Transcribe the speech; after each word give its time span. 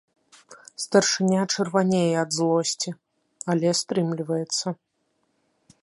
Старшыня 0.83 1.41
чырванее 1.55 2.15
ад 2.23 2.29
злосці, 2.39 2.89
але 3.55 3.67
стрымліваецца. 3.83 4.67